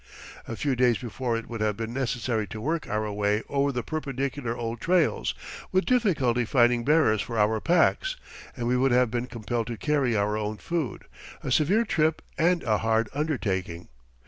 A 0.47 0.55
few 0.55 0.75
days 0.75 0.97
before 0.97 1.37
it 1.37 1.47
would 1.47 1.61
have 1.61 1.77
been 1.77 1.93
necessary 1.93 2.47
to 2.47 2.59
work 2.59 2.87
our 2.89 3.13
way 3.13 3.43
over 3.47 3.71
the 3.71 3.83
perpendicular 3.83 4.57
old 4.57 4.81
trails, 4.81 5.35
with 5.71 5.85
difficulty 5.85 6.43
finding 6.43 6.83
bearers 6.83 7.21
for 7.21 7.37
our 7.37 7.61
packs, 7.61 8.15
and 8.57 8.67
we 8.67 8.75
would 8.75 8.91
have 8.91 9.11
been 9.11 9.27
compelled 9.27 9.67
to 9.67 9.77
carry 9.77 10.15
our 10.15 10.35
own 10.35 10.57
food, 10.57 11.03
a 11.43 11.51
severe 11.51 11.85
trip 11.85 12.23
and 12.35 12.63
a 12.63 12.79
hard 12.79 13.09
undertaking. 13.13 13.89